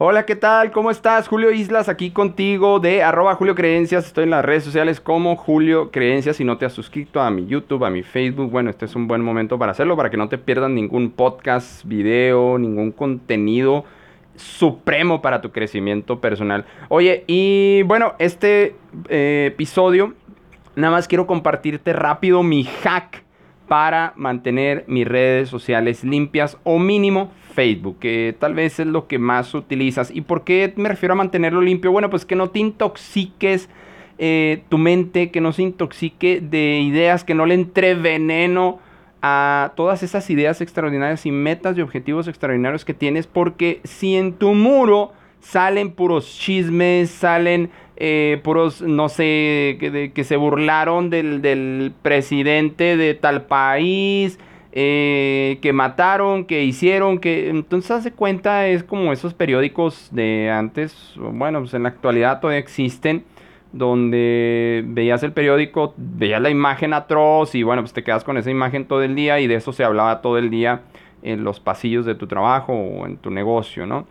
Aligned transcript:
Hola, 0.00 0.26
¿qué 0.26 0.36
tal? 0.36 0.70
¿Cómo 0.70 0.92
estás? 0.92 1.26
Julio 1.26 1.50
Islas 1.50 1.88
aquí 1.88 2.12
contigo 2.12 2.78
de 2.78 3.02
arroba 3.02 3.34
Julio 3.34 3.56
Creencias. 3.56 4.06
Estoy 4.06 4.22
en 4.22 4.30
las 4.30 4.44
redes 4.44 4.62
sociales 4.62 5.00
como 5.00 5.34
Julio 5.34 5.90
Creencias. 5.90 6.36
Si 6.36 6.44
no 6.44 6.56
te 6.56 6.66
has 6.66 6.72
suscrito 6.72 7.20
a 7.20 7.32
mi 7.32 7.46
YouTube, 7.46 7.84
a 7.84 7.90
mi 7.90 8.04
Facebook, 8.04 8.48
bueno, 8.48 8.70
este 8.70 8.84
es 8.84 8.94
un 8.94 9.08
buen 9.08 9.22
momento 9.22 9.58
para 9.58 9.72
hacerlo, 9.72 9.96
para 9.96 10.08
que 10.08 10.16
no 10.16 10.28
te 10.28 10.38
pierdas 10.38 10.70
ningún 10.70 11.10
podcast, 11.10 11.84
video, 11.84 12.58
ningún 12.58 12.92
contenido 12.92 13.84
supremo 14.36 15.20
para 15.20 15.40
tu 15.40 15.50
crecimiento 15.50 16.20
personal. 16.20 16.64
Oye, 16.90 17.24
y 17.26 17.82
bueno, 17.82 18.14
este 18.20 18.76
eh, 19.08 19.48
episodio, 19.52 20.14
nada 20.76 20.92
más 20.92 21.08
quiero 21.08 21.26
compartirte 21.26 21.92
rápido 21.92 22.44
mi 22.44 22.62
hack 22.62 23.24
para 23.68 24.14
mantener 24.16 24.84
mis 24.88 25.06
redes 25.06 25.48
sociales 25.48 26.02
limpias 26.02 26.56
o 26.64 26.78
mínimo 26.78 27.30
Facebook, 27.54 27.98
que 28.00 28.34
tal 28.38 28.54
vez 28.54 28.80
es 28.80 28.86
lo 28.86 29.06
que 29.06 29.18
más 29.18 29.54
utilizas. 29.54 30.10
¿Y 30.10 30.22
por 30.22 30.44
qué 30.44 30.72
me 30.76 30.88
refiero 30.88 31.12
a 31.12 31.16
mantenerlo 31.16 31.60
limpio? 31.60 31.92
Bueno, 31.92 32.10
pues 32.10 32.24
que 32.24 32.34
no 32.34 32.50
te 32.50 32.60
intoxiques 32.60 33.68
eh, 34.18 34.62
tu 34.68 34.78
mente, 34.78 35.30
que 35.30 35.40
no 35.40 35.52
se 35.52 35.62
intoxique 35.62 36.40
de 36.40 36.80
ideas, 36.80 37.24
que 37.24 37.34
no 37.34 37.46
le 37.46 37.54
entre 37.54 37.94
veneno 37.94 38.80
a 39.22 39.72
todas 39.76 40.02
esas 40.02 40.30
ideas 40.30 40.60
extraordinarias 40.60 41.26
y 41.26 41.32
metas 41.32 41.76
y 41.76 41.82
objetivos 41.82 42.28
extraordinarios 42.28 42.84
que 42.84 42.94
tienes, 42.94 43.26
porque 43.26 43.80
si 43.84 44.16
en 44.16 44.32
tu 44.32 44.54
muro 44.54 45.12
salen 45.40 45.92
puros 45.92 46.38
chismes, 46.38 47.10
salen 47.10 47.70
eh, 47.96 48.40
puros, 48.44 48.80
no 48.80 49.08
sé, 49.08 49.76
que, 49.80 50.24
se 50.24 50.36
burlaron 50.36 51.10
del, 51.10 51.92
presidente 52.02 52.96
de 52.96 53.14
tal 53.14 53.46
país, 53.46 54.38
eh, 54.70 55.58
que 55.60 55.72
mataron, 55.72 56.44
que 56.44 56.62
hicieron, 56.62 57.18
que 57.18 57.48
entonces 57.48 57.90
hace 57.90 58.12
cuenta 58.12 58.68
es 58.68 58.84
como 58.84 59.12
esos 59.12 59.34
periódicos 59.34 60.10
de 60.12 60.48
antes, 60.48 61.14
bueno, 61.16 61.58
pues 61.60 61.74
en 61.74 61.82
la 61.82 61.88
actualidad 61.88 62.40
todavía 62.40 62.60
existen, 62.60 63.24
donde 63.72 64.84
veías 64.86 65.24
el 65.24 65.32
periódico, 65.32 65.94
veías 65.96 66.40
la 66.40 66.50
imagen 66.50 66.94
atroz 66.94 67.56
y 67.56 67.64
bueno, 67.64 67.82
pues 67.82 67.92
te 67.92 68.04
quedas 68.04 68.22
con 68.22 68.36
esa 68.36 68.50
imagen 68.50 68.86
todo 68.86 69.02
el 69.02 69.16
día 69.16 69.40
y 69.40 69.48
de 69.48 69.56
eso 69.56 69.72
se 69.72 69.82
hablaba 69.82 70.22
todo 70.22 70.38
el 70.38 70.50
día 70.50 70.82
en 71.22 71.42
los 71.42 71.58
pasillos 71.58 72.06
de 72.06 72.14
tu 72.14 72.28
trabajo 72.28 72.72
o 72.72 73.06
en 73.06 73.16
tu 73.16 73.30
negocio, 73.30 73.86
¿no? 73.86 74.06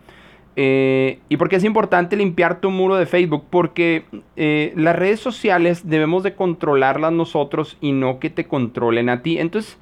Eh, 0.60 1.20
¿Y 1.28 1.36
por 1.36 1.48
qué 1.48 1.54
es 1.54 1.62
importante 1.62 2.16
limpiar 2.16 2.60
tu 2.60 2.72
muro 2.72 2.96
de 2.96 3.06
Facebook? 3.06 3.44
Porque 3.48 4.06
eh, 4.34 4.72
las 4.74 4.96
redes 4.96 5.20
sociales 5.20 5.88
debemos 5.88 6.24
de 6.24 6.34
controlarlas 6.34 7.12
nosotros 7.12 7.78
y 7.80 7.92
no 7.92 8.18
que 8.18 8.28
te 8.28 8.48
controlen 8.48 9.08
a 9.08 9.22
ti. 9.22 9.38
Entonces, 9.38 9.78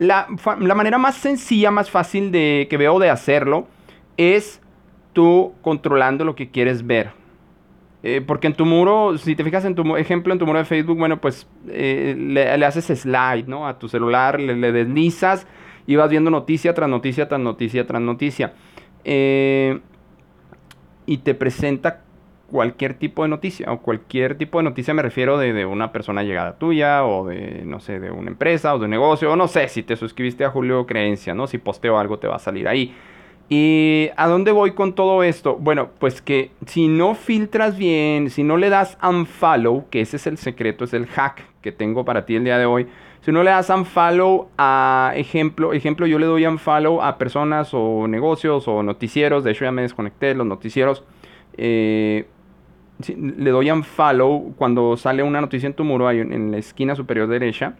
la, 0.00 0.26
manera 0.74 0.98
más 0.98 1.14
sencilla, 1.14 1.70
más 1.70 1.92
fácil 1.92 2.32
de, 2.32 2.66
que 2.68 2.76
veo 2.76 2.98
de 2.98 3.08
hacerlo 3.08 3.68
es 4.16 4.60
tú 5.12 5.52
controlando 5.62 6.24
lo 6.24 6.34
que 6.34 6.50
quieres 6.50 6.84
ver. 6.84 7.10
Eh, 8.02 8.20
porque 8.20 8.48
en 8.48 8.54
tu 8.54 8.66
muro, 8.66 9.16
si 9.18 9.36
te 9.36 9.44
fijas 9.44 9.64
en 9.64 9.76
tu 9.76 9.94
ejemplo, 9.94 10.32
en 10.32 10.40
tu 10.40 10.46
muro 10.46 10.58
de 10.58 10.64
Facebook, 10.64 10.98
bueno, 10.98 11.20
pues 11.20 11.46
le, 11.66 12.64
haces 12.64 12.86
slide, 12.98 13.46
¿no? 13.46 13.68
A 13.68 13.78
tu 13.78 13.88
celular, 13.88 14.40
le, 14.40 14.56
le, 14.56 14.72
deslizas 14.72 15.46
y 15.86 15.94
vas 15.94 16.10
viendo 16.10 16.32
noticia 16.32 16.74
tras 16.74 16.90
noticia, 16.90 17.28
tras 17.28 17.40
noticia, 17.40 17.86
tras 17.86 18.02
noticia. 18.02 18.54
Eh, 19.04 19.78
y 21.06 21.18
te 21.18 21.34
presenta 21.34 22.02
cualquier 22.50 22.94
tipo 22.94 23.22
de 23.22 23.28
noticia, 23.28 23.72
o 23.72 23.80
cualquier 23.80 24.36
tipo 24.36 24.58
de 24.58 24.64
noticia 24.64 24.94
me 24.94 25.02
refiero 25.02 25.38
de, 25.38 25.66
una 25.66 25.92
persona 25.92 26.22
llegada 26.22 26.58
tuya, 26.58 27.04
o 27.04 27.26
de, 27.26 27.62
no 27.64 27.80
sé, 27.80 27.98
de 27.98 28.10
una 28.10 28.30
empresa, 28.30 28.74
o 28.74 28.78
de 28.78 28.84
un 28.84 28.90
negocio, 28.90 29.32
o 29.32 29.36
no 29.36 29.48
sé, 29.48 29.68
si 29.68 29.82
te 29.82 29.96
suscribiste 29.96 30.44
a 30.44 30.50
Julio 30.50 30.86
Creencia, 30.86 31.34
¿no? 31.34 31.46
Si 31.46 31.58
posteo 31.58 31.98
algo 31.98 32.18
te 32.18 32.28
va 32.28 32.36
a 32.36 32.40
salir 32.40 32.68
ahí. 32.68 32.94
¿Y 33.48 34.10
a 34.16 34.26
dónde 34.26 34.50
voy 34.50 34.72
con 34.72 34.94
todo 34.94 35.22
esto? 35.22 35.56
Bueno, 35.56 35.90
pues 36.00 36.20
que 36.20 36.50
si 36.66 36.88
no 36.88 37.14
filtras 37.14 37.78
bien, 37.78 38.30
si 38.30 38.42
no 38.42 38.56
le 38.56 38.70
das 38.70 38.98
unfollow, 39.02 39.88
que 39.88 40.00
ese 40.00 40.16
es 40.16 40.26
el 40.26 40.36
secreto, 40.36 40.84
es 40.84 40.92
el 40.94 41.06
hack 41.06 41.44
que 41.62 41.70
tengo 41.70 42.04
para 42.04 42.26
ti 42.26 42.34
el 42.34 42.44
día 42.44 42.58
de 42.58 42.66
hoy, 42.66 42.88
si 43.26 43.32
no 43.32 43.42
le 43.42 43.50
das 43.50 43.70
unfollow 43.70 44.48
a 44.56 45.12
ejemplo, 45.16 45.72
ejemplo, 45.72 46.06
yo 46.06 46.18
le 46.20 46.26
doy 46.26 46.46
unfollow 46.46 47.02
a 47.02 47.18
personas 47.18 47.70
o 47.72 48.06
negocios 48.06 48.68
o 48.68 48.84
noticieros. 48.84 49.42
De 49.42 49.50
hecho, 49.50 49.64
ya 49.64 49.72
me 49.72 49.82
desconecté 49.82 50.26
de 50.26 50.34
los 50.34 50.46
noticieros. 50.46 51.02
Eh, 51.56 52.26
le 53.08 53.50
doy 53.50 53.72
unfollow 53.72 54.54
cuando 54.56 54.96
sale 54.96 55.24
una 55.24 55.40
noticia 55.40 55.66
en 55.66 55.74
tu 55.74 55.82
muro, 55.82 56.06
ahí 56.06 56.20
en, 56.20 56.52
la 56.52 56.58
esquina 56.58 56.94
superior 56.94 57.26
derecha. 57.26 57.74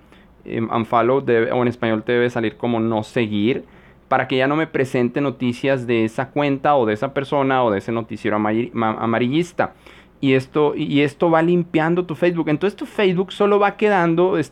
Eh, 0.45 0.61
unfollow 0.61 1.19
o 1.19 1.63
en 1.63 1.69
español 1.69 2.03
te 2.03 2.11
debe 2.11 2.29
salir 2.29 2.57
como 2.57 2.81
no 2.81 3.05
seguir 3.05 3.65
para 4.09 4.29
que 4.29 4.37
ya 4.37 4.47
no 4.47 4.57
me 4.57 4.67
presente 4.67 5.21
noticias 5.21 5.87
de 5.87 6.05
esa 6.05 6.31
cuenta 6.31 6.77
o 6.77 6.87
de 6.87 6.95
esa 6.95 7.13
persona 7.13 7.65
o 7.65 7.71
de 7.71 7.79
ese 7.79 7.93
noticiero 7.93 8.37
amarillista 8.37 9.75
y 10.21 10.35
esto, 10.35 10.75
y 10.75 11.03
esto 11.03 11.31
va 11.31 11.43
limpiando 11.43 12.07
tu 12.07 12.15
Facebook. 12.15 12.49
Entonces 12.49 12.77
tu 12.77 12.87
Facebook 12.87 13.33
solo 13.33 13.59
va 13.59 13.77
quedando, 13.77 14.39
eh, 14.39 14.45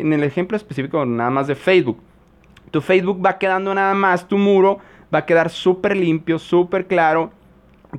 en 0.00 0.12
el 0.12 0.22
ejemplo 0.22 0.56
específico 0.56 1.04
nada 1.04 1.30
más 1.30 1.46
de 1.46 1.54
Facebook, 1.54 1.98
tu 2.70 2.80
Facebook 2.80 3.24
va 3.24 3.38
quedando 3.38 3.74
nada 3.74 3.94
más, 3.94 4.28
tu 4.28 4.38
muro 4.38 4.78
va 5.12 5.20
a 5.20 5.26
quedar 5.26 5.50
súper 5.50 5.96
limpio, 5.96 6.38
súper 6.38 6.86
claro, 6.86 7.32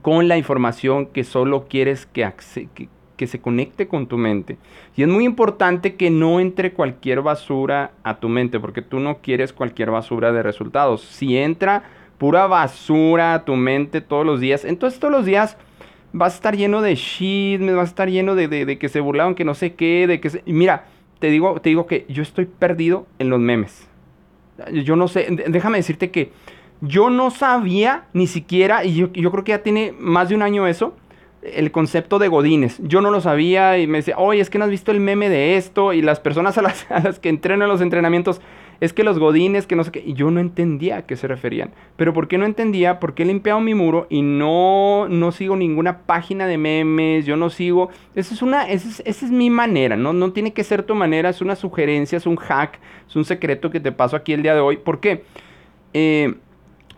con 0.01 0.27
la 0.27 0.37
información 0.37 1.07
que 1.07 1.23
solo 1.23 1.65
quieres 1.67 2.05
que, 2.05 2.31
que, 2.73 2.87
que 3.21 3.27
se 3.27 3.39
conecte 3.39 3.87
con 3.87 4.07
tu 4.07 4.17
mente. 4.17 4.57
Y 4.95 5.03
es 5.03 5.07
muy 5.07 5.25
importante 5.25 5.93
que 5.93 6.09
no 6.09 6.39
entre 6.39 6.73
cualquier 6.73 7.21
basura 7.21 7.91
a 8.01 8.15
tu 8.19 8.29
mente, 8.29 8.59
porque 8.59 8.81
tú 8.81 8.99
no 8.99 9.19
quieres 9.19 9.53
cualquier 9.53 9.91
basura 9.91 10.31
de 10.31 10.41
resultados. 10.41 11.03
Si 11.03 11.37
entra 11.37 11.83
pura 12.17 12.47
basura 12.47 13.35
a 13.35 13.45
tu 13.45 13.55
mente 13.55 14.01
todos 14.01 14.25
los 14.25 14.39
días, 14.39 14.65
entonces 14.65 14.99
todos 14.99 15.11
los 15.11 15.23
días 15.23 15.55
vas 16.13 16.33
a 16.33 16.35
estar 16.37 16.57
lleno 16.57 16.81
de 16.81 16.95
chismes, 16.95 17.75
vas 17.75 17.89
a 17.89 17.91
estar 17.91 18.09
lleno 18.09 18.33
de, 18.33 18.79
que 18.79 18.89
se 18.89 19.01
burlaron, 19.01 19.35
que 19.35 19.45
no 19.45 19.53
sé 19.53 19.75
qué, 19.75 20.07
de 20.07 20.19
que 20.19 20.31
se... 20.31 20.41
Mira, 20.47 20.85
te 21.19 21.27
digo, 21.27 21.61
te 21.61 21.69
digo 21.69 21.85
que 21.85 22.07
yo 22.09 22.23
estoy 22.23 22.45
perdido 22.45 23.05
en 23.19 23.29
los 23.29 23.39
memes. 23.39 23.87
Yo 24.83 24.95
no 24.95 25.07
sé, 25.07 25.27
déjame 25.47 25.77
decirte 25.77 26.09
que 26.09 26.31
yo 26.81 27.11
no 27.11 27.29
sabía 27.29 28.05
ni 28.13 28.25
siquiera, 28.25 28.83
y 28.83 28.95
yo, 28.95 29.11
creo 29.11 29.43
que 29.43 29.51
ya 29.51 29.61
tiene 29.61 29.93
más 29.99 30.29
de 30.29 30.33
un 30.33 30.41
año 30.41 30.65
eso, 30.65 30.95
el 31.43 31.71
concepto 31.71 32.19
de 32.19 32.27
godines. 32.27 32.79
Yo 32.83 33.01
no 33.01 33.11
lo 33.11 33.21
sabía 33.21 33.77
y 33.79 33.87
me 33.87 33.99
decía, 33.99 34.15
oye, 34.17 34.41
es 34.41 34.49
que 34.49 34.57
no 34.57 34.65
has 34.65 34.71
visto 34.71 34.91
el 34.91 34.99
meme 34.99 35.29
de 35.29 35.57
esto, 35.57 35.93
y 35.93 36.01
las 36.01 36.19
personas 36.19 36.57
a 36.57 36.61
las, 36.61 36.85
que 37.21 37.29
entreno 37.29 37.65
en 37.65 37.69
los 37.69 37.81
entrenamientos, 37.81 38.41
es 38.79 38.93
que 38.93 39.03
los 39.03 39.19
godines, 39.19 39.67
que 39.67 39.75
no 39.75 39.83
sé 39.83 39.91
qué, 39.91 40.03
y 40.03 40.13
yo 40.13 40.31
no 40.31 40.39
entendía 40.39 40.97
a 40.97 41.05
qué 41.05 41.15
se 41.15 41.27
referían. 41.27 41.71
Pero 41.97 42.13
¿por 42.13 42.27
qué 42.27 42.39
no 42.39 42.45
entendía? 42.45 42.99
Porque 42.99 43.21
he 43.21 43.25
limpiado 43.27 43.59
mi 43.59 43.75
muro 43.75 44.07
y 44.09 44.23
no, 44.23 45.07
no 45.07 45.31
sigo 45.31 45.55
ninguna 45.55 45.99
página 45.99 46.47
de 46.47 46.57
memes, 46.57 47.27
yo 47.27 47.37
no 47.37 47.51
sigo, 47.51 47.89
esa 48.15 48.33
es 48.33 48.41
una, 48.41 48.67
esa 48.67 49.03
es, 49.05 49.23
mi 49.23 49.51
manera, 49.51 49.97
¿no? 49.97 50.13
no 50.13 50.33
tiene 50.33 50.53
que 50.53 50.63
ser 50.63 50.81
tu 50.81 50.95
manera, 50.95 51.29
es 51.29 51.41
una 51.41 51.55
sugerencia, 51.55 52.17
es 52.17 52.25
un 52.25 52.37
hack, 52.37 52.79
es 53.07 53.15
un 53.15 53.23
secreto 53.23 53.69
que 53.69 53.79
te 53.79 53.91
paso 53.91 54.15
aquí 54.15 54.33
el 54.33 54.41
día 54.41 54.55
de 54.55 54.61
hoy. 54.61 54.77
¿Por 54.77 54.99
qué? 54.99 55.25
Eh, 55.93 56.33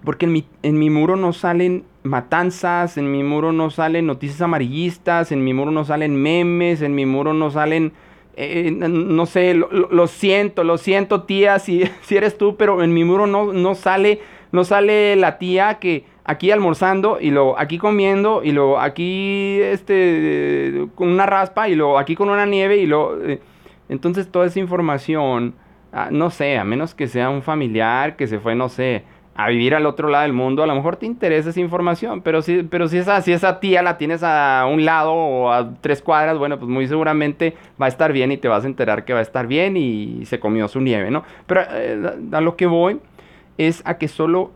porque 0.05 0.25
en 0.25 0.31
mi, 0.31 0.45
en 0.63 0.79
mi 0.79 0.89
muro 0.89 1.17
no 1.17 1.33
salen 1.33 1.83
matanzas, 2.03 2.97
en 2.97 3.11
mi 3.11 3.23
muro 3.23 3.51
no 3.51 3.69
salen 3.69 4.07
noticias 4.07 4.41
amarillistas, 4.41 5.31
en 5.31 5.43
mi 5.43 5.53
muro 5.53 5.71
no 5.71 5.85
salen 5.85 6.15
memes, 6.15 6.81
en 6.81 6.95
mi 6.95 7.05
muro 7.05 7.33
no 7.33 7.49
salen 7.51 7.93
eh, 8.35 8.71
no 8.71 9.25
sé, 9.27 9.53
lo, 9.53 10.07
siento, 10.07 10.63
lo 10.63 10.77
siento 10.77 11.23
tía, 11.23 11.59
si, 11.59 11.83
si 12.01 12.17
eres 12.17 12.37
tú, 12.37 12.55
pero 12.57 12.83
en 12.83 12.93
mi 12.93 13.03
muro 13.03 13.27
no, 13.27 13.53
no, 13.53 13.75
sale, 13.75 14.21
no 14.51 14.63
sale 14.63 15.15
la 15.15 15.37
tía 15.37 15.79
que 15.79 16.05
aquí 16.25 16.51
almorzando 16.51 17.19
y 17.19 17.31
luego 17.31 17.59
aquí 17.59 17.77
comiendo 17.77 18.43
y 18.43 18.51
luego 18.51 18.79
aquí 18.79 19.59
este, 19.61 20.87
con 20.95 21.09
una 21.09 21.25
raspa 21.25 21.69
y 21.69 21.75
luego 21.75 21.99
aquí 21.99 22.15
con 22.15 22.29
una 22.29 22.45
nieve 22.45 22.77
y 22.77 22.85
luego... 22.85 23.17
Eh, 23.23 23.39
entonces 23.89 24.31
toda 24.31 24.45
esa 24.47 24.59
información, 24.59 25.55
ah, 25.91 26.07
no 26.09 26.29
sé, 26.29 26.57
a 26.57 26.63
menos 26.63 26.95
que 26.95 27.07
sea 27.07 27.29
un 27.29 27.43
familiar 27.43 28.15
que 28.15 28.27
se 28.27 28.39
fue, 28.39 28.55
no 28.55 28.69
sé, 28.69 29.03
a 29.35 29.49
vivir 29.49 29.73
al 29.73 29.85
otro 29.85 30.09
lado 30.09 30.23
del 30.23 30.33
mundo, 30.33 30.63
a 30.63 30.67
lo 30.67 30.75
mejor 30.75 30.97
te 30.97 31.05
interesa 31.05 31.49
esa 31.49 31.59
información, 31.59 32.21
pero 32.21 32.41
si, 32.41 32.63
pero 32.63 32.87
si, 32.87 32.97
esa, 32.97 33.21
si 33.21 33.31
esa 33.31 33.59
tía 33.59 33.81
la 33.81 33.97
tienes 33.97 34.21
a 34.23 34.65
un 34.71 34.85
lado 34.85 35.13
o 35.13 35.51
a 35.51 35.73
tres 35.81 36.01
cuadras, 36.01 36.37
bueno, 36.37 36.59
pues 36.59 36.69
muy 36.69 36.87
seguramente 36.87 37.55
va 37.81 37.87
a 37.87 37.89
estar 37.89 38.13
bien 38.13 38.31
y 38.31 38.37
te 38.37 38.47
vas 38.47 38.63
a 38.63 38.67
enterar 38.67 39.05
que 39.05 39.13
va 39.13 39.19
a 39.19 39.23
estar 39.23 39.47
bien 39.47 39.75
y 39.75 40.25
se 40.25 40.39
comió 40.39 40.67
su 40.67 40.81
nieve, 40.81 41.09
¿no? 41.09 41.23
Pero 41.47 41.61
eh, 41.71 42.11
a 42.31 42.41
lo 42.41 42.55
que 42.55 42.67
voy 42.67 42.99
es 43.57 43.81
a 43.85 43.97
que 43.97 44.07
solo 44.07 44.51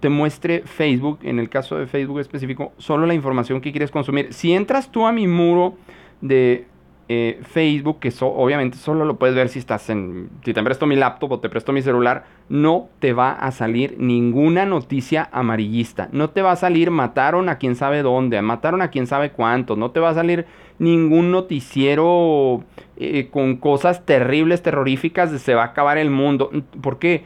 te 0.00 0.08
muestre 0.08 0.62
Facebook, 0.64 1.20
en 1.22 1.38
el 1.38 1.48
caso 1.48 1.78
de 1.78 1.86
Facebook 1.86 2.20
específico, 2.20 2.72
solo 2.76 3.06
la 3.06 3.14
información 3.14 3.60
que 3.60 3.72
quieres 3.72 3.90
consumir. 3.90 4.32
Si 4.32 4.52
entras 4.52 4.90
tú 4.90 5.06
a 5.06 5.12
mi 5.12 5.26
muro 5.26 5.76
de 6.20 6.66
eh, 7.14 7.40
Facebook, 7.42 8.00
que 8.00 8.10
obviamente 8.20 8.78
solo 8.78 9.04
lo 9.04 9.18
puedes 9.18 9.36
ver 9.36 9.50
si 9.50 9.58
estás 9.58 9.90
en, 9.90 10.30
si 10.42 10.54
te 10.54 10.62
presto 10.62 10.86
mi 10.86 10.96
laptop 10.96 11.32
o 11.32 11.40
te 11.40 11.50
presto 11.50 11.70
mi 11.70 11.82
celular, 11.82 12.24
no 12.48 12.88
te 13.00 13.12
va 13.12 13.32
a 13.32 13.50
salir 13.50 13.96
ninguna 13.98 14.64
noticia 14.64 15.28
amarillista. 15.30 16.08
No 16.12 16.30
te 16.30 16.40
va 16.40 16.52
a 16.52 16.56
salir 16.56 16.90
mataron 16.90 17.50
a 17.50 17.58
quien 17.58 17.76
sabe 17.76 18.02
dónde, 18.02 18.40
mataron 18.40 18.80
a 18.80 18.88
quien 18.88 19.06
sabe 19.06 19.30
cuánto. 19.32 19.76
No 19.76 19.90
te 19.90 20.00
va 20.00 20.08
a 20.08 20.14
salir 20.14 20.46
ningún 20.78 21.30
noticiero 21.30 22.64
eh, 22.96 23.28
con 23.30 23.56
cosas 23.56 24.06
terribles, 24.06 24.62
terroríficas 24.62 25.30
de 25.30 25.38
se 25.38 25.54
va 25.54 25.64
a 25.64 25.66
acabar 25.66 25.98
el 25.98 26.10
mundo. 26.10 26.50
¿Por 26.80 26.98
qué? 26.98 27.24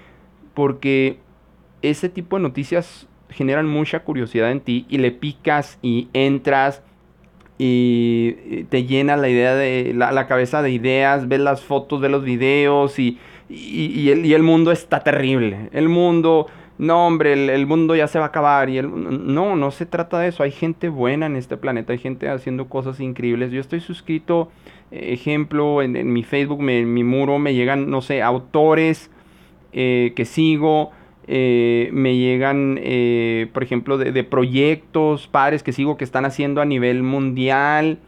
Porque 0.53 1.19
ese 1.83 2.09
tipo 2.09 2.37
de 2.37 2.43
noticias 2.43 3.07
generan 3.31 3.69
mucha 3.69 4.01
curiosidad 4.01 4.51
en 4.51 4.61
ti 4.61 4.85
y 4.89 4.99
le 4.99 5.13
picas 5.13 5.79
y 5.81 6.09
entras 6.13 6.83
y 7.59 8.65
te 8.65 8.85
llena 8.85 9.17
la 9.17 9.29
idea 9.29 9.55
de 9.55 9.93
la, 9.95 10.27
cabeza 10.27 10.63
de 10.63 10.71
ideas, 10.71 11.27
ves 11.29 11.41
las 11.41 11.63
fotos, 11.63 12.01
ves 12.01 12.11
los 12.11 12.23
videos 12.23 12.99
y, 12.99 13.19
y, 13.49 14.11
el, 14.11 14.27
y, 14.27 14.35
el, 14.35 14.43
mundo 14.43 14.73
está 14.73 15.01
terrible. 15.01 15.71
El 15.73 15.89
mundo, 15.89 16.49
no 16.77 17.07
hombre, 17.07 17.33
el, 17.33 17.67
mundo 17.67 17.97
ya 17.97 18.09
se 18.09 18.19
va 18.19 18.27
a 18.27 18.29
acabar. 18.29 18.69
Y 18.69 18.77
el, 18.77 18.91
no, 18.91 19.57
no 19.57 19.71
se 19.71 19.87
trata 19.87 20.19
de 20.19 20.29
eso. 20.29 20.43
Hay 20.43 20.51
gente 20.51 20.91
buena 20.91 21.27
en 21.27 21.37
este 21.37 21.57
planeta, 21.57 21.95
hay 21.95 21.99
gente 21.99 22.29
haciendo 22.29 22.69
cosas 22.69 23.01
increíbles. 23.01 23.53
Yo 23.53 23.61
estoy 23.61 23.81
suscrito, 23.81 24.51
ejemplo, 24.91 25.81
en, 25.81 26.13
mi 26.13 26.25
Facebook, 26.25 26.61
en 26.69 26.93
mi 26.93 27.05
muro 27.05 27.39
me 27.39 27.55
llegan, 27.55 27.91
no 27.91 28.03
sé, 28.03 28.23
autores 28.23 29.11
eh, 29.73 30.13
que 30.15 30.27
sigo 30.27 30.91
eh, 31.29 31.89
me 31.93 32.17
llegan, 32.17 32.79
eh, 32.81 33.49
por 33.53 33.63
ejemplo, 33.63 33.99
de, 33.99 34.25
proyectos, 34.25 35.27
padres 35.27 35.63
que 35.63 35.73
sigo 35.73 35.97
que 35.97 36.05
están 36.05 36.25
haciendo 36.25 36.61
a 36.61 36.65
nivel 36.65 37.03
mundial, 37.03 37.99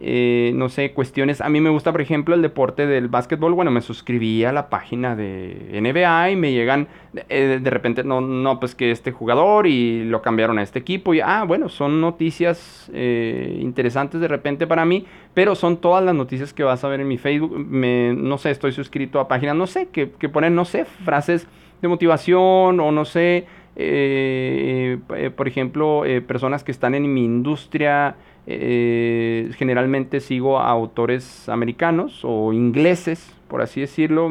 eh, 0.00 0.52
no 0.54 0.68
sé, 0.68 0.92
cuestiones. 0.92 1.40
A 1.40 1.48
mí 1.48 1.60
me 1.62 1.70
gusta, 1.70 1.92
por 1.92 2.02
ejemplo, 2.02 2.34
el 2.34 2.42
deporte 2.42 2.86
del 2.86 3.08
básquetbol. 3.08 3.54
Bueno, 3.54 3.70
me 3.70 3.80
suscribí 3.80 4.44
a 4.44 4.52
la 4.52 4.68
página 4.68 5.16
de 5.16 5.80
NBA 5.80 6.30
y 6.30 6.36
me 6.36 6.52
llegan 6.52 6.88
de 7.28 7.70
repente, 7.70 8.04
no, 8.04 8.20
no, 8.20 8.60
pues 8.60 8.74
que 8.74 8.90
este 8.90 9.12
jugador 9.12 9.66
y 9.66 10.04
lo 10.04 10.20
cambiaron 10.20 10.58
a 10.58 10.62
este 10.62 10.78
equipo. 10.78 11.14
Y, 11.14 11.20
ah, 11.20 11.44
bueno, 11.48 11.70
son 11.70 12.02
noticias 12.02 12.90
interesantes 12.92 14.20
de 14.20 14.28
repente 14.28 14.66
para 14.66 14.84
mí, 14.84 15.06
pero 15.32 15.54
son 15.54 15.78
todas 15.78 16.04
las 16.04 16.14
noticias 16.14 16.52
que 16.52 16.64
vas 16.64 16.84
a 16.84 16.88
ver 16.88 17.00
en 17.00 17.08
mi 17.08 17.16
Facebook. 17.16 17.58
Me, 17.58 18.12
no 18.14 18.36
sé, 18.36 18.50
estoy 18.50 18.72
suscrito 18.72 19.20
a 19.20 19.26
páginas, 19.26 19.56
no 19.56 19.66
sé, 19.66 19.88
que, 19.88 20.10
que 20.10 20.28
ponen, 20.28 20.54
no 20.54 20.66
sé, 20.66 20.84
frases 20.84 21.48
de 21.80 21.88
motivación 21.88 22.80
o 22.80 22.92
no 22.92 23.04
sé, 23.04 23.46
eh, 23.80 24.98
eh, 25.14 25.30
por 25.30 25.46
ejemplo, 25.46 26.04
eh, 26.04 26.20
personas 26.20 26.64
que 26.64 26.72
están 26.72 26.96
en 26.96 27.12
mi 27.12 27.24
industria, 27.24 28.16
generalmente 28.48 30.20
sigo 30.20 30.58
a 30.58 30.70
autores 30.70 31.50
americanos 31.50 32.22
o 32.24 32.54
ingleses, 32.54 33.36
por 33.46 33.60
así 33.60 33.82
decirlo. 33.82 34.26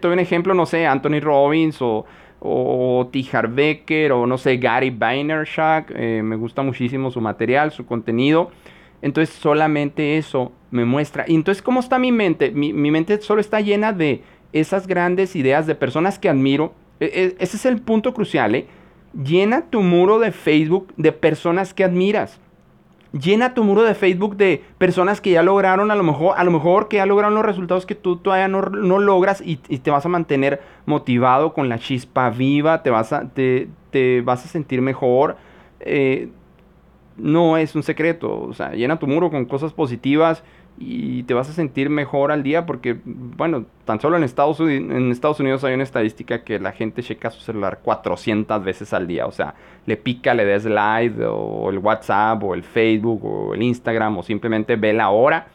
tuve 0.00 0.12
un 0.12 0.18
ejemplo, 0.18 0.54
no 0.54 0.66
sé, 0.66 0.88
Anthony 0.88 1.20
Robbins 1.20 1.80
o, 1.80 2.04
o 2.40 3.08
T. 3.12 3.24
Becker 3.48 4.10
o 4.10 4.26
no 4.26 4.38
sé, 4.38 4.56
Gary 4.56 4.90
Vaynerchuk. 4.90 5.94
me 5.96 6.34
gusta 6.34 6.62
muchísimo 6.62 7.12
su 7.12 7.20
material, 7.20 7.70
su 7.70 7.86
contenido. 7.86 8.50
Entonces 9.02 9.36
solamente 9.36 10.18
eso 10.18 10.50
me 10.72 10.84
muestra. 10.84 11.24
Y 11.28 11.36
entonces, 11.36 11.62
¿cómo 11.62 11.78
está 11.78 11.96
mi 12.00 12.10
mente? 12.10 12.50
Mi, 12.50 12.72
mi 12.72 12.90
mente 12.90 13.20
solo 13.20 13.40
está 13.40 13.60
llena 13.60 13.92
de 13.92 14.22
esas 14.52 14.88
grandes 14.88 15.36
ideas 15.36 15.68
de 15.68 15.76
personas 15.76 16.18
que 16.18 16.28
admiro 16.28 16.74
e, 17.00 17.06
e, 17.06 17.36
ese 17.38 17.56
es 17.56 17.66
el 17.66 17.80
punto 17.80 18.14
crucial, 18.14 18.54
¿eh? 18.54 18.66
Llena 19.12 19.62
tu 19.70 19.80
muro 19.82 20.20
de 20.20 20.30
Facebook 20.30 20.92
de 20.96 21.10
personas 21.12 21.74
que 21.74 21.82
admiras. 21.82 22.40
Llena 23.12 23.54
tu 23.54 23.64
muro 23.64 23.82
de 23.82 23.96
Facebook 23.96 24.36
de 24.36 24.62
personas 24.78 25.20
que 25.20 25.32
ya 25.32 25.42
lograron, 25.42 25.90
a 25.90 25.96
lo 25.96 26.04
mejor, 26.04 26.34
a 26.36 26.44
lo 26.44 26.52
mejor 26.52 26.86
que 26.86 26.98
ya 26.98 27.06
lograron 27.06 27.34
los 27.34 27.44
resultados 27.44 27.84
que 27.84 27.96
tú 27.96 28.18
todavía 28.18 28.46
no, 28.46 28.60
logras 28.60 29.42
y, 29.44 29.56
te 29.56 29.90
vas 29.90 30.06
a 30.06 30.08
mantener 30.08 30.60
motivado 30.86 31.52
con 31.52 31.68
la 31.68 31.80
chispa 31.80 32.30
viva, 32.30 32.84
te 32.84 32.90
vas 32.90 33.12
a, 33.12 33.28
te, 33.30 33.68
vas 34.24 34.44
a 34.44 34.48
sentir 34.48 34.80
mejor. 34.80 35.36
Eh, 35.80 36.28
no 37.16 37.56
es 37.56 37.74
un 37.74 37.82
secreto, 37.82 38.42
o 38.42 38.52
sea, 38.54 38.72
llena 38.72 39.00
tu 39.00 39.08
muro 39.08 39.28
con 39.30 39.44
cosas 39.44 39.72
positivas 39.72 40.44
y 40.82 41.24
te 41.24 41.34
vas 41.34 41.50
a 41.50 41.52
sentir 41.52 41.90
mejor 41.90 42.32
al 42.32 42.42
día 42.42 42.64
porque, 42.64 42.96
bueno, 43.04 43.66
tan 43.84 44.00
solo 44.00 44.16
en 44.16 44.24
Estados, 44.24 44.58
Unidos, 44.60 44.96
en 44.96 45.12
Estados 45.12 45.38
Unidos 45.38 45.62
hay 45.62 45.74
una 45.74 45.82
estadística 45.82 46.42
que 46.42 46.58
la 46.58 46.72
gente 46.72 47.02
checa 47.02 47.30
su 47.30 47.42
celular 47.42 47.80
400 47.82 48.64
veces 48.64 48.94
al 48.94 49.06
día, 49.06 49.26
o 49.26 49.30
sea, 49.30 49.54
le 49.84 49.98
pica, 49.98 50.32
le 50.32 50.46
des 50.46 50.64
like 50.64 51.22
o 51.22 51.68
el 51.68 51.78
WhatsApp 51.78 52.42
o 52.42 52.54
el 52.54 52.62
Facebook 52.62 53.22
o 53.22 53.54
el 53.54 53.62
Instagram 53.62 54.16
o 54.16 54.22
simplemente 54.22 54.76
ve 54.76 54.94
la 54.94 55.10
hora, 55.10 55.48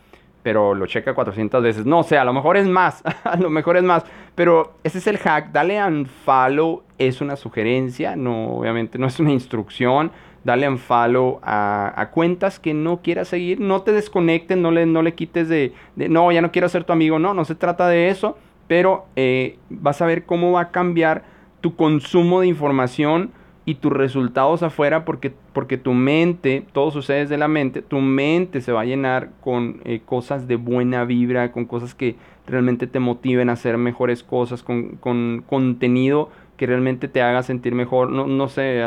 pero 0.43 0.75
lo 0.75 0.85
checa 0.85 1.15
400 1.15 1.63
veces. 1.63 1.85
No 1.87 2.03
sé, 2.03 2.19
a 2.19 2.23
lo 2.23 2.31
mejor 2.31 2.55
es 2.55 2.67
más, 2.67 3.01
a 3.23 3.35
lo 3.37 3.49
mejor 3.49 3.77
es 3.77 3.83
más, 3.83 4.05
pero 4.35 4.75
ese 4.83 4.99
es 4.99 5.07
el 5.07 5.17
hack, 5.17 5.51
dale 5.51 5.83
unfollow, 5.83 6.83
es 6.99 7.19
una 7.19 7.35
sugerencia, 7.35 8.15
no, 8.15 8.57
obviamente 8.57 8.99
no 8.99 9.07
es 9.07 9.19
una 9.19 9.31
instrucción 9.31 10.11
dale 10.45 10.69
un 10.69 10.77
follow 10.77 11.39
a, 11.41 12.09
cuentas 12.13 12.59
que 12.59 12.73
no 12.73 13.01
quieras 13.01 13.27
seguir, 13.27 13.59
no 13.59 13.81
te 13.81 13.91
desconectes, 13.91 14.57
no 14.57 14.71
le, 14.71 14.85
no 14.85 15.01
le 15.01 15.15
quites 15.15 15.49
de, 15.49 15.73
no, 15.95 16.31
ya 16.31 16.41
no 16.41 16.51
quiero 16.51 16.69
ser 16.69 16.85
tu 16.85 16.93
amigo, 16.93 17.19
no, 17.19 17.33
no 17.33 17.43
se 17.45 17.55
trata 17.55 17.89
de 17.89 18.09
eso, 18.09 18.37
pero 18.67 19.05
eh, 19.15 19.57
vas 19.69 20.01
a 20.01 20.05
ver 20.05 20.25
cómo 20.25 20.51
va 20.51 20.61
a 20.61 20.71
cambiar 20.71 21.23
tu 21.61 21.75
consumo 21.75 22.41
de 22.41 22.47
información 22.47 23.31
y 23.65 23.75
tus 23.75 23.91
resultados 23.91 24.61
afuera 24.61 25.03
porque, 25.03 25.33
porque 25.51 25.79
tu 25.79 25.93
mente, 25.93 26.63
todo 26.71 26.91
sucede 26.91 27.21
desde 27.21 27.39
la 27.39 27.47
mente, 27.47 27.81
tu 27.81 27.97
mente 27.97 28.61
se 28.61 28.71
va 28.71 28.81
a 28.81 28.85
llenar 28.85 29.31
con 29.41 29.81
eh, 29.83 30.01
cosas 30.05 30.47
de 30.47 30.57
buena 30.57 31.05
vibra, 31.05 31.51
con 31.51 31.65
cosas 31.65 31.95
que 31.95 32.15
realmente 32.45 32.85
te 32.85 32.99
motiven 32.99 33.49
a 33.49 33.53
hacer 33.53 33.79
mejores 33.79 34.21
cosas, 34.21 34.61
con, 34.61 34.97
con 34.97 35.43
contenido 35.47 36.29
que 36.57 36.65
realmente 36.65 37.07
te 37.07 37.21
haga 37.21 37.43
sentir 37.43 37.75
mejor. 37.75 38.09
No, 38.09 38.27
no 38.27 38.47
sé, 38.47 38.81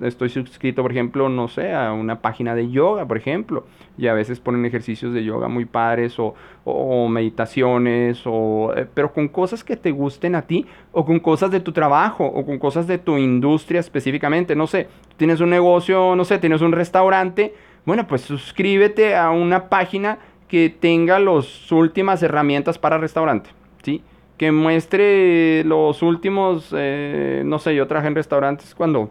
estoy 0.00 0.28
suscrito, 0.28 0.82
por 0.82 0.90
ejemplo, 0.90 1.28
no 1.28 1.48
sé, 1.48 1.72
a 1.72 1.92
una 1.92 2.20
página 2.20 2.54
de 2.54 2.70
yoga, 2.70 3.06
por 3.06 3.16
ejemplo, 3.16 3.66
y 3.96 4.08
a 4.08 4.14
veces 4.14 4.40
ponen 4.40 4.64
ejercicios 4.64 5.14
de 5.14 5.24
yoga 5.24 5.48
muy 5.48 5.64
padres 5.64 6.18
o, 6.18 6.34
o 6.64 7.08
meditaciones, 7.08 8.22
o, 8.24 8.72
eh, 8.76 8.86
pero 8.92 9.12
con 9.12 9.28
cosas 9.28 9.62
que 9.62 9.76
te 9.76 9.90
gusten 9.92 10.34
a 10.34 10.42
ti, 10.42 10.66
o 10.92 11.04
con 11.04 11.20
cosas 11.20 11.50
de 11.50 11.60
tu 11.60 11.72
trabajo, 11.72 12.24
o 12.24 12.44
con 12.44 12.58
cosas 12.58 12.86
de 12.86 12.98
tu 12.98 13.18
industria 13.18 13.80
específicamente. 13.80 14.56
No 14.56 14.66
sé, 14.66 14.88
tienes 15.16 15.40
un 15.40 15.50
negocio, 15.50 16.16
no 16.16 16.24
sé, 16.24 16.38
tienes 16.38 16.60
un 16.60 16.72
restaurante, 16.72 17.54
bueno, 17.84 18.06
pues 18.06 18.22
suscríbete 18.22 19.16
a 19.16 19.30
una 19.30 19.68
página 19.68 20.18
que 20.48 20.68
tenga 20.68 21.18
las 21.20 21.70
últimas 21.70 22.22
herramientas 22.22 22.78
para 22.78 22.98
restaurante, 22.98 23.50
¿sí? 23.84 24.02
Que 24.40 24.52
muestre 24.52 25.64
los 25.64 26.00
últimos, 26.00 26.74
eh, 26.74 27.42
no 27.44 27.58
sé, 27.58 27.74
yo 27.74 27.86
trabajé 27.86 28.08
en 28.08 28.14
restaurantes 28.14 28.74
cuando 28.74 29.10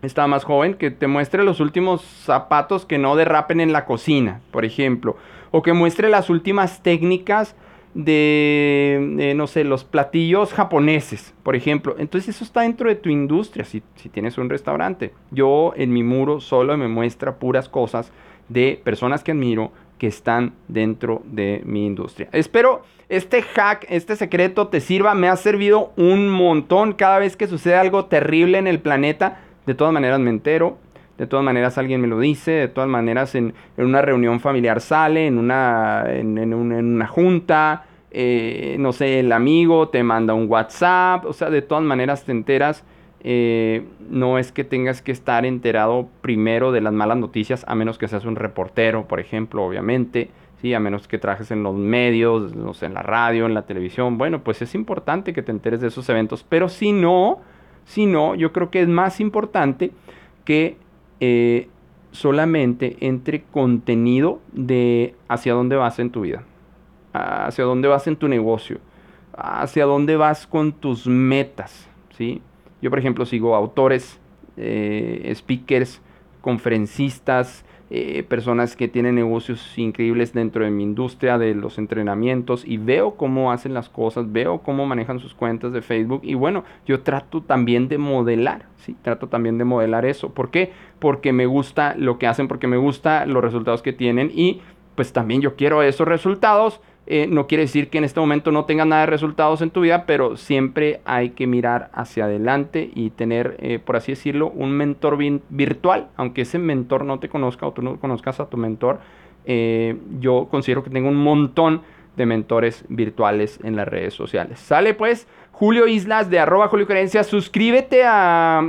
estaba 0.00 0.28
más 0.28 0.44
joven, 0.44 0.72
que 0.72 0.90
te 0.90 1.08
muestre 1.08 1.44
los 1.44 1.60
últimos 1.60 2.00
zapatos 2.00 2.86
que 2.86 2.96
no 2.96 3.16
derrapen 3.16 3.60
en 3.60 3.74
la 3.74 3.84
cocina, 3.84 4.40
por 4.52 4.64
ejemplo, 4.64 5.18
o 5.50 5.60
que 5.60 5.74
muestre 5.74 6.08
las 6.08 6.30
últimas 6.30 6.82
técnicas 6.82 7.54
de, 7.92 9.34
no 9.36 9.46
sé, 9.46 9.62
los 9.62 9.84
platillos 9.84 10.54
japoneses, 10.54 11.34
por 11.42 11.54
ejemplo. 11.54 11.94
Entonces 11.98 12.34
eso 12.34 12.42
está 12.42 12.62
dentro 12.62 12.88
de 12.88 12.96
tu 12.96 13.10
industria, 13.10 13.66
si, 13.66 13.82
si 13.96 14.08
tienes 14.08 14.38
un 14.38 14.48
restaurante. 14.48 15.12
Yo 15.32 15.74
en 15.76 15.92
mi 15.92 16.02
muro 16.02 16.40
solo 16.40 16.78
me 16.78 16.88
muestra 16.88 17.34
puras 17.34 17.68
cosas 17.68 18.10
de 18.48 18.80
personas 18.82 19.22
que 19.22 19.32
admiro, 19.32 19.70
que 19.98 20.06
están 20.06 20.52
dentro 20.68 21.22
de 21.24 21.62
mi 21.64 21.86
industria. 21.86 22.28
Espero 22.32 22.82
este 23.08 23.42
hack, 23.42 23.86
este 23.88 24.16
secreto 24.16 24.68
te 24.68 24.80
sirva. 24.80 25.14
Me 25.14 25.28
ha 25.28 25.36
servido 25.36 25.92
un 25.96 26.28
montón 26.28 26.92
cada 26.92 27.18
vez 27.18 27.36
que 27.36 27.46
sucede 27.46 27.76
algo 27.76 28.06
terrible 28.06 28.58
en 28.58 28.66
el 28.66 28.80
planeta. 28.80 29.40
De 29.64 29.74
todas 29.74 29.92
maneras 29.92 30.20
me 30.20 30.30
entero. 30.30 30.78
De 31.16 31.26
todas 31.26 31.44
maneras 31.44 31.78
alguien 31.78 32.00
me 32.00 32.08
lo 32.08 32.18
dice. 32.18 32.50
De 32.52 32.68
todas 32.68 32.90
maneras 32.90 33.34
en, 33.34 33.54
una 33.76 34.02
reunión 34.02 34.40
familiar 34.40 34.80
sale. 34.80 35.26
En 35.26 35.38
una, 35.38 36.04
en, 36.08 36.52
una 36.52 37.06
junta. 37.06 37.84
Eh, 38.10 38.76
no 38.78 38.92
sé, 38.92 39.20
el 39.20 39.32
amigo 39.32 39.88
te 39.88 40.02
manda 40.02 40.34
un 40.34 40.50
WhatsApp. 40.50 41.24
O 41.26 41.32
sea, 41.32 41.48
de 41.48 41.62
todas 41.62 41.84
maneras 41.84 42.24
te 42.24 42.32
enteras. 42.32 42.84
Eh, 43.28 43.82
no 44.08 44.38
es 44.38 44.52
que 44.52 44.62
tengas 44.62 45.02
que 45.02 45.10
estar 45.10 45.44
enterado 45.44 46.08
primero 46.20 46.70
de 46.70 46.80
las 46.80 46.92
malas 46.92 47.18
noticias, 47.18 47.64
a 47.66 47.74
menos 47.74 47.98
que 47.98 48.06
seas 48.06 48.24
un 48.24 48.36
reportero, 48.36 49.08
por 49.08 49.18
ejemplo, 49.18 49.64
obviamente, 49.64 50.30
¿sí? 50.62 50.72
a 50.74 50.78
menos 50.78 51.08
que 51.08 51.18
trabajes 51.18 51.50
en 51.50 51.64
los 51.64 51.74
medios, 51.74 52.52
en 52.82 52.94
la 52.94 53.02
radio, 53.02 53.46
en 53.46 53.54
la 53.54 53.62
televisión. 53.62 54.16
Bueno, 54.16 54.44
pues 54.44 54.62
es 54.62 54.76
importante 54.76 55.32
que 55.32 55.42
te 55.42 55.50
enteres 55.50 55.80
de 55.80 55.88
esos 55.88 56.08
eventos, 56.08 56.46
pero 56.48 56.68
si 56.68 56.92
no, 56.92 57.40
si 57.84 58.06
no, 58.06 58.36
yo 58.36 58.52
creo 58.52 58.70
que 58.70 58.80
es 58.80 58.86
más 58.86 59.18
importante 59.18 59.90
que 60.44 60.76
eh, 61.18 61.66
solamente 62.12 62.96
entre 63.00 63.42
contenido 63.42 64.38
de 64.52 65.16
hacia 65.26 65.52
dónde 65.52 65.74
vas 65.74 65.98
en 65.98 66.10
tu 66.10 66.20
vida, 66.20 66.44
hacia 67.12 67.64
dónde 67.64 67.88
vas 67.88 68.06
en 68.06 68.14
tu 68.14 68.28
negocio, 68.28 68.78
hacia 69.36 69.84
dónde 69.84 70.16
vas 70.16 70.46
con 70.46 70.70
tus 70.70 71.08
metas, 71.08 71.88
¿sí? 72.16 72.40
Yo, 72.86 72.90
por 72.90 73.00
ejemplo, 73.00 73.26
sigo 73.26 73.56
autores, 73.56 74.20
eh, 74.56 75.32
speakers, 75.34 76.00
conferencistas, 76.40 77.64
eh, 77.90 78.22
personas 78.22 78.76
que 78.76 78.86
tienen 78.86 79.16
negocios 79.16 79.76
increíbles 79.76 80.32
dentro 80.32 80.64
de 80.64 80.70
mi 80.70 80.84
industria 80.84 81.36
de 81.36 81.56
los 81.56 81.78
entrenamientos 81.78 82.64
y 82.64 82.76
veo 82.76 83.16
cómo 83.16 83.50
hacen 83.50 83.74
las 83.74 83.88
cosas, 83.88 84.30
veo 84.30 84.58
cómo 84.58 84.86
manejan 84.86 85.18
sus 85.18 85.34
cuentas 85.34 85.72
de 85.72 85.82
Facebook 85.82 86.20
y 86.22 86.34
bueno, 86.34 86.62
yo 86.86 87.00
trato 87.00 87.42
también 87.42 87.88
de 87.88 87.98
modelar, 87.98 88.66
¿sí? 88.76 88.94
Trato 89.02 89.26
también 89.26 89.58
de 89.58 89.64
modelar 89.64 90.06
eso. 90.06 90.32
¿Por 90.32 90.52
qué? 90.52 90.70
Porque 91.00 91.32
me 91.32 91.46
gusta 91.46 91.96
lo 91.98 92.20
que 92.20 92.28
hacen, 92.28 92.46
porque 92.46 92.68
me 92.68 92.76
gusta 92.76 93.26
los 93.26 93.42
resultados 93.42 93.82
que 93.82 93.92
tienen 93.92 94.30
y 94.32 94.60
pues 94.94 95.12
también 95.12 95.40
yo 95.40 95.56
quiero 95.56 95.82
esos 95.82 96.06
resultados 96.06 96.80
Eh, 97.08 97.28
no 97.28 97.46
quiere 97.46 97.62
decir 97.62 97.88
que 97.88 97.98
en 97.98 98.04
este 98.04 98.18
momento 98.18 98.50
no 98.50 98.64
tengas 98.64 98.86
nada 98.86 99.02
de 99.02 99.06
resultados 99.06 99.62
en 99.62 99.70
tu 99.70 99.82
vida, 99.82 100.06
pero 100.06 100.36
siempre 100.36 101.00
hay 101.04 101.30
que 101.30 101.46
mirar 101.46 101.88
hacia 101.92 102.24
adelante 102.24 102.90
y 102.94 103.10
tener, 103.10 103.56
eh, 103.60 103.78
por 103.78 103.94
así 103.94 104.12
decirlo, 104.12 104.50
un 104.50 104.72
mentor 104.72 105.16
virtual, 105.48 106.08
aunque 106.16 106.42
ese 106.42 106.58
mentor 106.58 107.04
no 107.04 107.20
te 107.20 107.28
conozca 107.28 107.66
o 107.66 107.72
tú 107.72 107.82
no 107.82 108.00
conozcas 108.00 108.40
a 108.40 108.50
tu 108.50 108.56
mentor. 108.56 108.98
Eh, 109.44 109.96
yo 110.18 110.48
considero 110.50 110.82
que 110.82 110.90
tengo 110.90 111.08
un 111.08 111.22
montón 111.22 111.82
de 112.16 112.26
mentores 112.26 112.84
virtuales 112.88 113.58
en 113.62 113.76
las 113.76 113.86
redes 113.86 114.14
sociales. 114.14 114.58
Sale 114.58 114.94
pues 114.94 115.26
Julio 115.58 115.86
Islas 115.86 116.28
de 116.28 116.38
arroba 116.38 116.68
Julio 116.68 116.86
Creencia. 116.86 117.24
Suscríbete 117.24 118.02
a, 118.04 118.60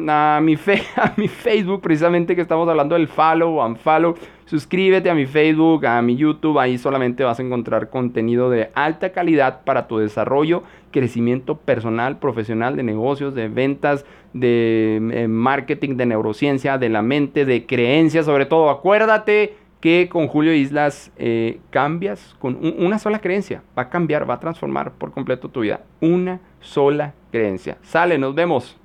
mi 0.42 0.56
a 0.96 1.14
mi 1.18 1.28
Facebook, 1.28 1.82
precisamente 1.82 2.34
que 2.34 2.42
estamos 2.42 2.68
hablando 2.70 2.96
del 2.96 3.10
follow 3.10 3.60
o 3.60 3.66
unfollow. 3.66 4.16
Suscríbete 4.46 5.10
a 5.10 5.14
mi 5.14 5.26
Facebook, 5.26 5.86
a 5.86 6.02
mi 6.02 6.16
YouTube. 6.16 6.58
Ahí 6.58 6.78
solamente 6.78 7.26
vas 7.26 7.40
a 7.40 7.44
encontrar 7.44 7.90
contenido 7.90 8.50
de 8.50 8.70
alta 8.74 9.12
calidad 9.12 9.66
para 9.66 9.88
tu 9.88 9.98
desarrollo, 9.98 10.64
crecimiento 10.92 11.58
personal, 11.58 12.20
profesional, 12.20 12.78
de 12.78 12.84
negocios, 12.84 13.36
de 13.36 13.50
ventas, 13.50 14.06
de 14.32 15.02
eh, 15.12 15.28
marketing, 15.28 15.98
de 15.98 16.06
neurociencia, 16.06 16.78
de 16.78 16.88
la 16.88 17.02
mente, 17.02 17.44
de 17.44 17.66
creencias, 17.66 18.26
sobre 18.26 18.46
todo. 18.46 18.70
Acuérdate 18.70 19.58
que 19.80 20.10
con 20.10 20.28
Julio 20.28 20.54
Islas 20.54 21.12
eh, 21.18 21.60
cambias 21.70 22.36
con 22.40 22.58
una 22.80 23.00
sola 23.00 23.20
creencia. 23.20 23.64
Va 23.78 23.84
a 23.84 23.90
cambiar, 23.90 24.30
va 24.30 24.36
a 24.36 24.40
transformar 24.40 24.94
por 24.94 25.12
completo 25.12 25.50
tu 25.50 25.62
vida. 25.62 25.82
Una 26.02 26.40
sola 26.60 27.14
creencia. 27.32 27.78
Sale, 27.82 28.18
nos 28.18 28.34
vemos. 28.34 28.78